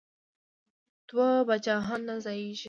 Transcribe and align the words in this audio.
دوه 1.09 1.27
پاچاهان 1.47 2.01
نه 2.09 2.15
ځاییږي. 2.23 2.59